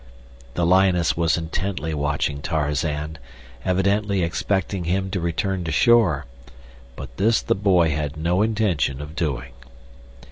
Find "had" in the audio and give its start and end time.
7.91-8.17